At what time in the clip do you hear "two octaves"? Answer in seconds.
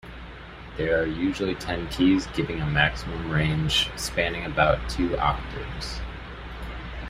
4.89-5.99